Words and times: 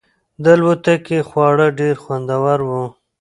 د 0.43 0.45
الوتکې 0.55 1.19
خواړه 1.29 1.67
ډېر 1.79 1.95
خوندور 2.03 2.59
وو. 2.69 2.83